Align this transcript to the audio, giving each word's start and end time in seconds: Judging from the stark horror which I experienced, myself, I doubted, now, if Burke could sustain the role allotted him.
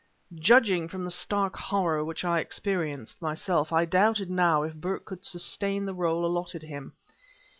Judging 0.39 0.87
from 0.87 1.03
the 1.03 1.11
stark 1.11 1.55
horror 1.55 2.03
which 2.03 2.25
I 2.25 2.39
experienced, 2.39 3.21
myself, 3.21 3.71
I 3.71 3.85
doubted, 3.85 4.31
now, 4.31 4.63
if 4.63 4.73
Burke 4.73 5.05
could 5.05 5.23
sustain 5.23 5.85
the 5.85 5.93
role 5.93 6.25
allotted 6.25 6.63
him. 6.63 6.93